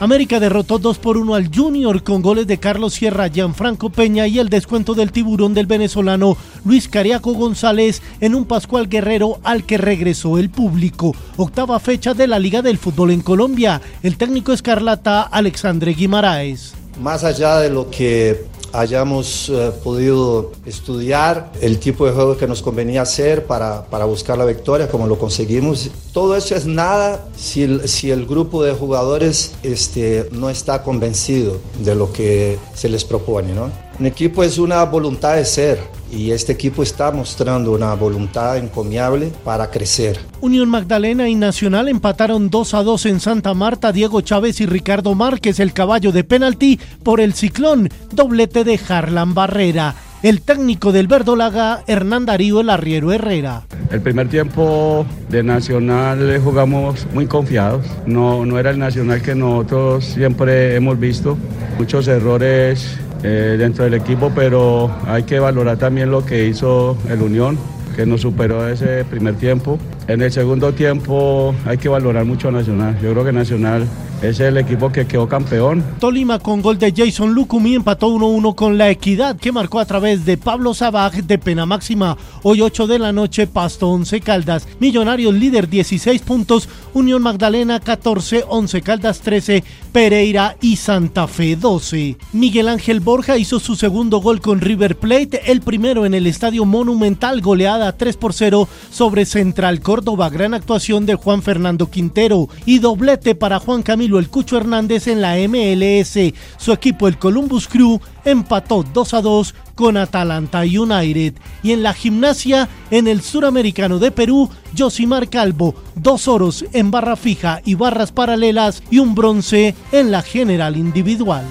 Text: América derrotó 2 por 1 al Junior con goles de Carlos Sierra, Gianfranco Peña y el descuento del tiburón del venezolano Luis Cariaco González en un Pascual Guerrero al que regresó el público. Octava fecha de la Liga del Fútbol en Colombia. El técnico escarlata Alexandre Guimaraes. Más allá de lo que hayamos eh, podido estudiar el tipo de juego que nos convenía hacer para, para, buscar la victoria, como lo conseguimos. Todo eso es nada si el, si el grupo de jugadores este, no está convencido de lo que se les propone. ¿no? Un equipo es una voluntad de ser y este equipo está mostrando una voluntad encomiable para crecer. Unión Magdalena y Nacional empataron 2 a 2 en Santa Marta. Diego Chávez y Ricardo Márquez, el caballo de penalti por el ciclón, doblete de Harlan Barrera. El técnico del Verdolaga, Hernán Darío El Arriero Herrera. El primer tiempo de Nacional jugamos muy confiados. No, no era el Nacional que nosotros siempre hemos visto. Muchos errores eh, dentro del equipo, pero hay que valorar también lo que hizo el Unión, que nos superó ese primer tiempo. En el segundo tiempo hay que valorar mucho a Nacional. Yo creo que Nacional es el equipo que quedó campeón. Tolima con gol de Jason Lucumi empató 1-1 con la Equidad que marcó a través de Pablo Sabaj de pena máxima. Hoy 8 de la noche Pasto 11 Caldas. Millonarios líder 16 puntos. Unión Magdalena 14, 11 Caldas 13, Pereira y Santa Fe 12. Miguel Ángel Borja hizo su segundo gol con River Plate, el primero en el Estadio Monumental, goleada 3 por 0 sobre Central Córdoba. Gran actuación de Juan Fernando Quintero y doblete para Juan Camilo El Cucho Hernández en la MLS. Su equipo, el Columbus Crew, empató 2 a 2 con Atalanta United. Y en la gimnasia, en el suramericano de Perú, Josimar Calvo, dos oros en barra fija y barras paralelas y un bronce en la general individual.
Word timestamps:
América 0.00 0.40
derrotó 0.40 0.78
2 0.78 0.98
por 0.98 1.16
1 1.16 1.34
al 1.34 1.54
Junior 1.54 2.02
con 2.02 2.20
goles 2.20 2.46
de 2.46 2.58
Carlos 2.58 2.94
Sierra, 2.94 3.28
Gianfranco 3.28 3.90
Peña 3.90 4.26
y 4.26 4.38
el 4.38 4.48
descuento 4.48 4.94
del 4.94 5.12
tiburón 5.12 5.54
del 5.54 5.66
venezolano 5.66 6.36
Luis 6.64 6.88
Cariaco 6.88 7.32
González 7.32 8.02
en 8.20 8.34
un 8.34 8.44
Pascual 8.44 8.88
Guerrero 8.88 9.38
al 9.44 9.64
que 9.64 9.78
regresó 9.78 10.38
el 10.38 10.50
público. 10.50 11.14
Octava 11.36 11.78
fecha 11.78 12.12
de 12.12 12.26
la 12.26 12.38
Liga 12.38 12.60
del 12.60 12.78
Fútbol 12.78 13.12
en 13.12 13.20
Colombia. 13.20 13.80
El 14.02 14.16
técnico 14.16 14.52
escarlata 14.52 15.22
Alexandre 15.22 15.92
Guimaraes. 15.92 16.74
Más 17.00 17.24
allá 17.24 17.58
de 17.58 17.70
lo 17.70 17.90
que 17.90 18.46
hayamos 18.74 19.48
eh, 19.48 19.72
podido 19.84 20.50
estudiar 20.66 21.52
el 21.60 21.78
tipo 21.78 22.06
de 22.06 22.12
juego 22.12 22.36
que 22.36 22.48
nos 22.48 22.60
convenía 22.60 23.02
hacer 23.02 23.46
para, 23.46 23.84
para, 23.86 24.04
buscar 24.04 24.36
la 24.36 24.44
victoria, 24.44 24.88
como 24.88 25.06
lo 25.06 25.16
conseguimos. 25.16 25.90
Todo 26.12 26.36
eso 26.36 26.56
es 26.56 26.66
nada 26.66 27.24
si 27.36 27.62
el, 27.62 27.88
si 27.88 28.10
el 28.10 28.26
grupo 28.26 28.64
de 28.64 28.72
jugadores 28.72 29.52
este, 29.62 30.28
no 30.32 30.50
está 30.50 30.82
convencido 30.82 31.58
de 31.78 31.94
lo 31.94 32.12
que 32.12 32.58
se 32.74 32.88
les 32.88 33.04
propone. 33.04 33.54
¿no? 33.54 33.70
Un 33.98 34.06
equipo 34.06 34.42
es 34.42 34.58
una 34.58 34.82
voluntad 34.84 35.36
de 35.36 35.44
ser 35.44 35.78
y 36.14 36.30
este 36.30 36.52
equipo 36.52 36.82
está 36.82 37.10
mostrando 37.10 37.72
una 37.72 37.94
voluntad 37.94 38.56
encomiable 38.56 39.32
para 39.44 39.70
crecer. 39.70 40.18
Unión 40.40 40.68
Magdalena 40.68 41.28
y 41.28 41.34
Nacional 41.34 41.88
empataron 41.88 42.50
2 42.50 42.74
a 42.74 42.82
2 42.82 43.06
en 43.06 43.20
Santa 43.20 43.54
Marta. 43.54 43.92
Diego 43.92 44.20
Chávez 44.20 44.60
y 44.60 44.66
Ricardo 44.66 45.14
Márquez, 45.14 45.60
el 45.60 45.72
caballo 45.72 46.12
de 46.12 46.24
penalti 46.24 46.78
por 47.02 47.20
el 47.20 47.34
ciclón, 47.34 47.88
doblete 48.12 48.64
de 48.64 48.78
Harlan 48.88 49.34
Barrera. 49.34 49.94
El 50.22 50.40
técnico 50.40 50.90
del 50.90 51.06
Verdolaga, 51.06 51.82
Hernán 51.86 52.24
Darío 52.24 52.60
El 52.60 52.70
Arriero 52.70 53.12
Herrera. 53.12 53.64
El 53.90 54.00
primer 54.00 54.30
tiempo 54.30 55.04
de 55.28 55.42
Nacional 55.42 56.40
jugamos 56.42 57.06
muy 57.12 57.26
confiados. 57.26 57.84
No, 58.06 58.46
no 58.46 58.58
era 58.58 58.70
el 58.70 58.78
Nacional 58.78 59.20
que 59.20 59.34
nosotros 59.34 60.06
siempre 60.06 60.76
hemos 60.76 60.98
visto. 60.98 61.36
Muchos 61.78 62.08
errores 62.08 62.98
eh, 63.24 63.56
dentro 63.58 63.84
del 63.84 63.94
equipo, 63.94 64.30
pero 64.34 64.90
hay 65.06 65.22
que 65.22 65.40
valorar 65.40 65.78
también 65.78 66.10
lo 66.10 66.26
que 66.26 66.46
hizo 66.46 66.96
el 67.08 67.22
Unión, 67.22 67.58
que 67.96 68.04
nos 68.04 68.20
superó 68.20 68.68
ese 68.68 69.04
primer 69.04 69.36
tiempo. 69.36 69.78
En 70.06 70.20
el 70.20 70.30
segundo 70.30 70.74
tiempo 70.74 71.54
hay 71.64 71.78
que 71.78 71.88
valorar 71.88 72.26
mucho 72.26 72.48
a 72.48 72.52
Nacional. 72.52 72.98
Yo 73.00 73.12
creo 73.12 73.24
que 73.24 73.32
Nacional 73.32 73.88
es 74.20 74.38
el 74.38 74.58
equipo 74.58 74.92
que 74.92 75.06
quedó 75.06 75.26
campeón. 75.26 75.82
Tolima 75.98 76.38
con 76.38 76.60
gol 76.60 76.78
de 76.78 76.92
Jason 76.94 77.32
Lucumi 77.32 77.74
empató 77.74 78.08
1-1 78.08 78.54
con 78.54 78.76
la 78.76 78.90
Equidad 78.90 79.36
que 79.36 79.50
marcó 79.50 79.80
a 79.80 79.86
través 79.86 80.26
de 80.26 80.36
Pablo 80.36 80.74
Sabaj 80.74 81.14
de 81.14 81.38
pena 81.38 81.64
máxima. 81.64 82.18
Hoy 82.42 82.60
8 82.60 82.86
de 82.86 82.98
la 82.98 83.12
noche 83.12 83.46
Pasto 83.46 83.88
11 83.88 84.20
Caldas. 84.20 84.68
Millonarios 84.78 85.32
líder 85.32 85.70
16 85.70 86.20
puntos. 86.20 86.68
Unión 86.92 87.22
Magdalena 87.22 87.80
14, 87.80 88.44
11 88.46 88.82
Caldas 88.82 89.20
13, 89.20 89.64
Pereira 89.90 90.56
y 90.60 90.76
Santa 90.76 91.26
Fe 91.26 91.56
12. 91.56 92.16
Miguel 92.32 92.68
Ángel 92.68 93.00
Borja 93.00 93.36
hizo 93.36 93.58
su 93.58 93.74
segundo 93.74 94.18
gol 94.18 94.40
con 94.40 94.60
River 94.60 94.96
Plate, 94.96 95.50
el 95.50 95.60
primero 95.60 96.06
en 96.06 96.14
el 96.14 96.26
Estadio 96.28 96.64
Monumental, 96.64 97.40
goleada 97.40 97.96
3 97.96 98.16
por 98.16 98.32
0 98.32 98.68
sobre 98.90 99.24
Central 99.24 99.80
Córdoba. 99.80 99.93
Gran 100.02 100.54
actuación 100.54 101.06
de 101.06 101.14
Juan 101.14 101.40
Fernando 101.40 101.88
Quintero 101.88 102.48
y 102.66 102.80
doblete 102.80 103.36
para 103.36 103.60
Juan 103.60 103.82
Camilo 103.82 104.18
El 104.18 104.28
Cucho 104.28 104.56
Hernández 104.56 105.06
en 105.06 105.20
la 105.20 105.36
MLS. 105.36 106.34
Su 106.56 106.72
equipo, 106.72 107.06
el 107.06 107.16
Columbus 107.16 107.68
Crew, 107.68 108.00
empató 108.24 108.82
2 108.82 109.14
a 109.14 109.20
2 109.20 109.54
con 109.76 109.96
Atalanta 109.96 110.62
United. 110.62 111.34
Y 111.62 111.70
en 111.70 111.84
la 111.84 111.94
gimnasia, 111.94 112.68
en 112.90 113.06
el 113.06 113.22
suramericano 113.22 114.00
de 114.00 114.10
Perú, 114.10 114.50
Josimar 114.76 115.28
Calvo, 115.28 115.76
dos 115.94 116.26
oros 116.26 116.64
en 116.72 116.90
barra 116.90 117.14
fija 117.14 117.60
y 117.64 117.74
barras 117.74 118.10
paralelas 118.10 118.82
y 118.90 118.98
un 118.98 119.14
bronce 119.14 119.76
en 119.92 120.10
la 120.10 120.22
general 120.22 120.76
individual. 120.76 121.44